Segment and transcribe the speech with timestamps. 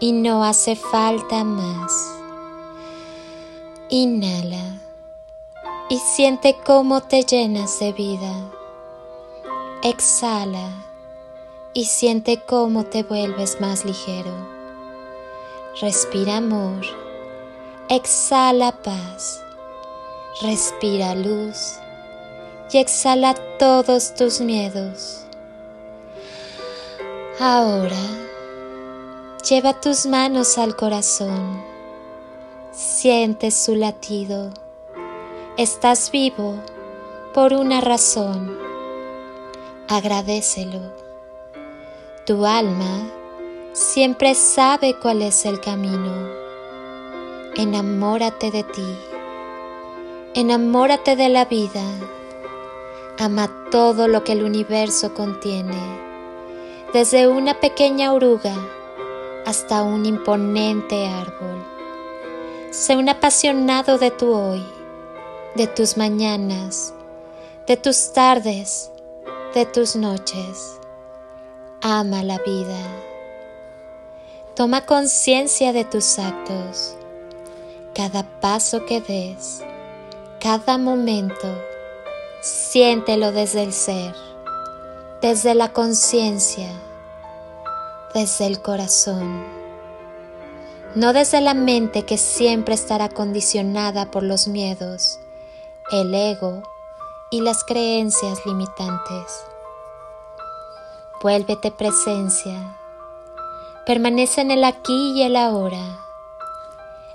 [0.00, 2.16] y no hace falta más.
[3.90, 4.80] Inhala
[5.90, 8.32] y siente cómo te llenas de vida.
[9.82, 10.70] Exhala
[11.74, 14.32] y siente cómo te vuelves más ligero.
[15.80, 16.80] Respira amor.
[17.88, 19.42] Exhala paz.
[20.42, 21.78] Respira luz
[22.72, 25.24] y exhala todos tus miedos.
[27.38, 28.29] Ahora
[29.50, 31.60] lleva tus manos al corazón.
[32.70, 34.52] Siente su latido.
[35.56, 36.54] Estás vivo
[37.34, 38.56] por una razón.
[39.88, 40.78] Agradecelo.
[42.26, 43.10] Tu alma
[43.72, 46.28] siempre sabe cuál es el camino.
[47.56, 48.96] Enamórate de ti.
[50.34, 51.82] Enamórate de la vida.
[53.18, 55.76] Ama todo lo que el universo contiene,
[56.92, 58.54] desde una pequeña oruga
[59.46, 61.64] hasta un imponente árbol.
[62.70, 64.64] Sé un apasionado de tu hoy,
[65.54, 66.94] de tus mañanas,
[67.66, 68.90] de tus tardes,
[69.54, 70.78] de tus noches.
[71.82, 72.80] Ama la vida.
[74.54, 76.96] Toma conciencia de tus actos,
[77.94, 79.62] cada paso que des,
[80.38, 81.48] cada momento
[82.40, 84.14] Siéntelo desde el ser,
[85.20, 86.70] desde la conciencia,
[88.14, 89.44] desde el corazón,
[90.94, 95.20] no desde la mente que siempre estará condicionada por los miedos,
[95.92, 96.62] el ego
[97.30, 99.44] y las creencias limitantes.
[101.22, 102.76] Vuélvete presencia,
[103.86, 106.00] permanece en el aquí y el ahora.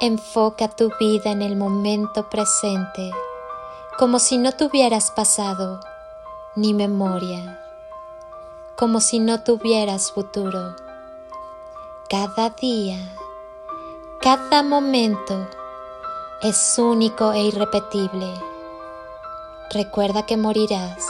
[0.00, 3.10] Enfoca tu vida en el momento presente
[3.98, 5.80] como si no tuvieras pasado
[6.54, 7.65] ni memoria,
[8.76, 10.76] como si no tuvieras futuro.
[12.10, 12.98] Cada día,
[14.20, 15.48] cada momento
[16.42, 18.32] es único e irrepetible.
[19.70, 21.04] Recuerda que morirás.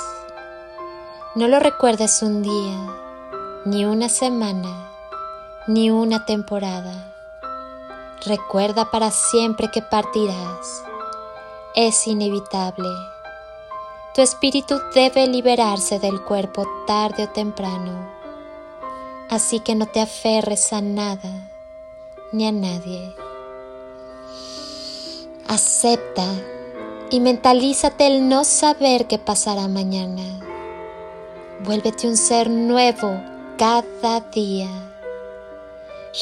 [1.35, 2.79] No lo recuerdes un día,
[3.65, 4.89] ni una semana,
[5.67, 7.13] ni una temporada.
[8.25, 10.83] Recuerda para siempre que partirás
[11.75, 12.89] es inevitable.
[14.17, 18.09] Tu espíritu debe liberarse del cuerpo tarde o temprano,
[19.29, 21.51] así que no te aferres a nada
[22.33, 23.15] ni a nadie.
[25.49, 26.25] Acepta
[27.11, 30.23] y mentalízate el no saber qué pasará mañana.
[31.63, 33.21] Vuélvete un ser nuevo
[33.59, 34.71] cada día.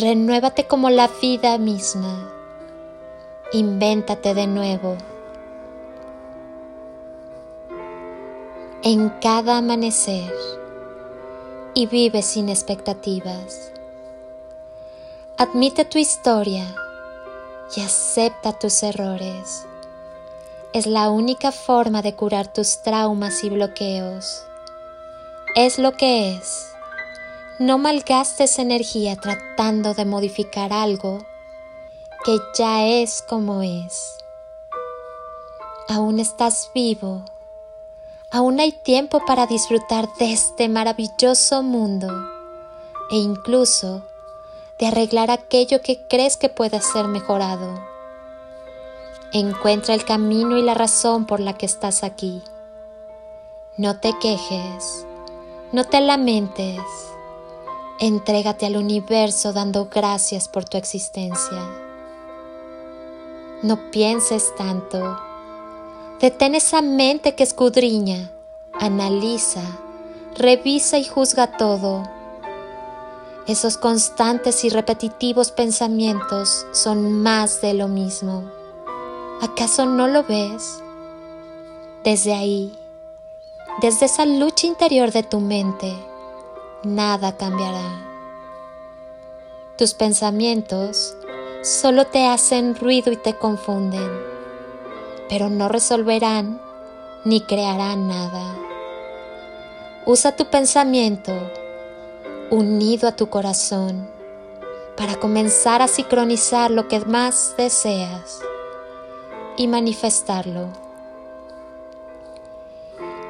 [0.01, 2.29] Renuévate como la vida misma.
[3.53, 4.97] Invéntate de nuevo
[8.87, 10.31] en cada amanecer
[11.73, 13.73] y vive sin expectativas.
[15.39, 16.67] Admite tu historia
[17.75, 19.65] y acepta tus errores.
[20.75, 24.45] Es la única forma de curar tus traumas y bloqueos.
[25.55, 26.69] Es lo que es.
[27.59, 31.25] No malgastes energía tratando de modificar algo
[32.23, 34.19] que ya es como es.
[35.89, 37.25] Aún estás vivo
[38.35, 42.09] aún hay tiempo para disfrutar de este maravilloso mundo
[43.09, 44.03] e incluso
[44.77, 47.81] de arreglar aquello que crees que puede ser mejorado.
[49.33, 52.43] Encuentra el camino y la razón por la que estás aquí.
[53.77, 55.07] No te quejes,
[55.71, 56.81] no te lamentes,
[58.01, 61.71] entrégate al universo dando gracias por tu existencia.
[63.63, 65.17] No pienses tanto
[66.21, 68.31] Detén esa mente que escudriña,
[68.81, 69.63] analiza,
[70.37, 72.03] revisa y juzga todo.
[73.47, 78.45] Esos constantes y repetitivos pensamientos son más de lo mismo.
[79.43, 80.83] ¿Acaso no lo ves?
[82.05, 82.77] Desde ahí,
[83.81, 85.93] desde esa lucha interior de tu mente,
[86.83, 88.03] nada cambiará.
[89.77, 91.17] Tus pensamientos
[91.63, 94.35] solo te hacen ruido y te confunden
[95.29, 96.61] pero no resolverán
[97.25, 98.55] ni crearán nada.
[100.07, 101.33] Usa tu pensamiento
[102.51, 104.07] unido a tu corazón
[104.97, 108.41] para comenzar a sincronizar lo que más deseas
[109.57, 110.69] y manifestarlo.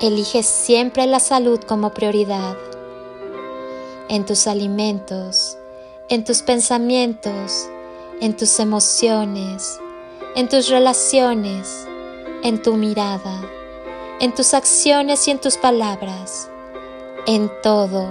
[0.01, 2.57] Elige siempre la salud como prioridad
[4.09, 5.57] en tus alimentos,
[6.09, 7.69] en tus pensamientos,
[8.21, 9.79] en tus emociones,
[10.35, 11.87] en tus relaciones,
[12.43, 13.41] en tu mirada,
[14.21, 16.49] en tus acciones y en tus palabras.
[17.27, 18.09] En todo,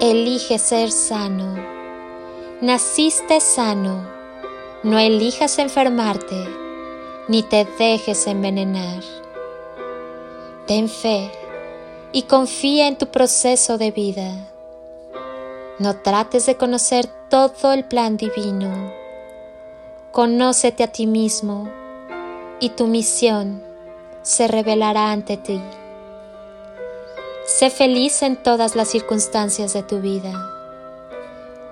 [0.00, 1.56] elige ser sano.
[2.60, 4.06] Naciste sano.
[4.82, 6.36] No elijas enfermarte,
[7.26, 9.02] ni te dejes envenenar.
[10.66, 11.30] Ten fe
[12.12, 14.30] y confía en tu proceso de vida.
[15.78, 18.98] No trates de conocer todo el plan divino
[20.18, 21.68] Conócete a ti mismo
[22.60, 23.62] y tu misión
[24.22, 25.60] se revelará ante ti.
[27.46, 30.32] Sé feliz en todas las circunstancias de tu vida.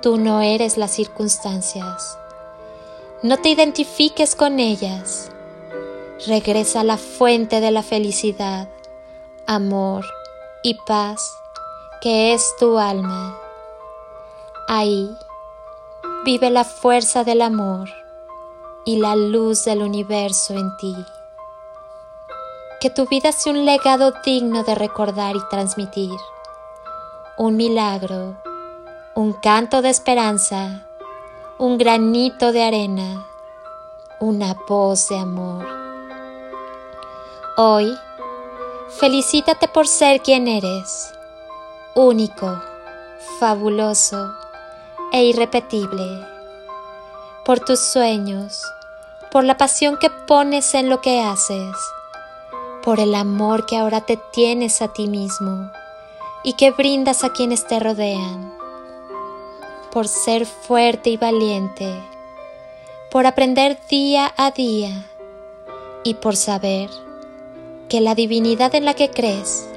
[0.01, 2.19] Tú no eres las circunstancias.
[3.23, 5.31] No te identifiques con ellas.
[6.27, 8.69] Regresa a la fuente de la felicidad,
[9.47, 10.05] amor
[10.63, 11.31] y paz
[12.01, 13.39] que es tu alma.
[14.69, 15.11] Ahí
[16.25, 17.89] vive la fuerza del amor
[18.85, 20.95] y la luz del universo en ti.
[22.87, 26.15] Que tu vida sea un legado digno de recordar y transmitir,
[27.37, 28.37] un milagro,
[29.17, 30.87] un canto de esperanza,
[31.59, 33.27] un granito de arena,
[34.21, 35.67] una voz de amor.
[37.57, 37.93] Hoy,
[39.01, 41.13] felicítate por ser quien eres,
[41.97, 42.63] único,
[43.41, 44.33] fabuloso
[45.13, 46.25] e irrepetible,
[47.45, 48.63] por tus sueños,
[49.33, 51.75] por la pasión que pones en lo que haces,
[52.87, 55.73] por el amor que ahora te tienes a ti mismo
[56.45, 58.55] y que brindas a quienes te rodean,
[59.91, 61.93] por ser fuerte y valiente,
[63.11, 65.05] por aprender día a día
[66.05, 66.89] y por saber
[67.89, 69.69] que la divinidad en la que crees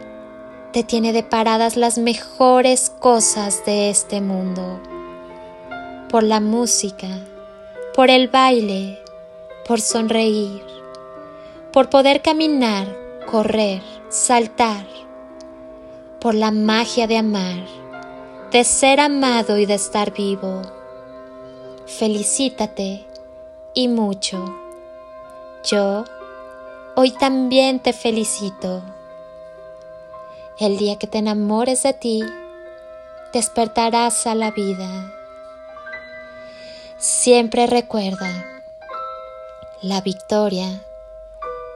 [0.72, 4.80] te tiene deparadas las mejores cosas de este mundo,
[6.12, 7.08] por la música,
[7.96, 9.00] por el baile,
[9.66, 10.79] por sonreír,
[11.72, 12.88] por poder caminar,
[13.30, 14.86] correr, saltar,
[16.20, 17.66] por la magia de amar,
[18.52, 20.64] de ser amado y de estar vivo.
[21.86, 23.06] Felicítate
[23.74, 24.44] y mucho.
[25.64, 26.06] Yo
[26.96, 28.82] hoy también te felicito.
[30.58, 32.24] El día que te enamores de ti,
[33.32, 35.14] despertarás a la vida.
[36.98, 38.62] Siempre recuerda
[39.82, 40.82] la victoria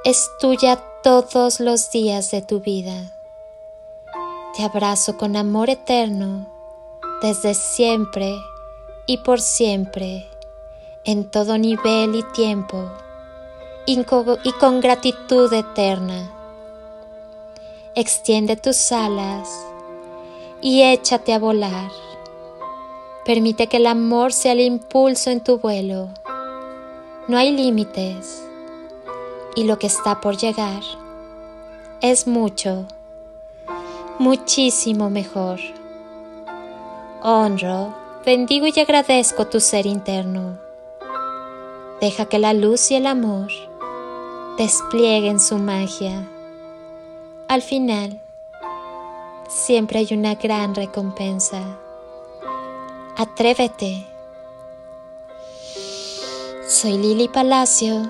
[0.03, 3.11] es tuya todos los días de tu vida.
[4.55, 6.47] Te abrazo con amor eterno
[7.21, 8.35] desde siempre
[9.05, 10.27] y por siempre,
[11.03, 12.91] en todo nivel y tiempo,
[13.85, 14.03] y
[14.59, 16.31] con gratitud eterna.
[17.95, 19.50] Extiende tus alas
[20.61, 21.91] y échate a volar.
[23.25, 26.10] Permite que el amor sea el impulso en tu vuelo
[27.25, 28.43] no hay límites
[29.55, 30.81] y lo que está por llegar
[32.01, 32.86] es mucho,
[34.19, 35.60] muchísimo mejor.
[37.22, 37.93] Honro,
[38.25, 40.57] bendigo y agradezco tu ser interno.
[42.01, 43.50] Deja que la luz y el amor
[44.57, 46.27] desplieguen su magia.
[47.48, 48.19] Al final,
[49.48, 51.62] siempre hay una gran recompensa.
[53.15, 54.07] Atrévete
[56.74, 58.10] soy Lili Palacio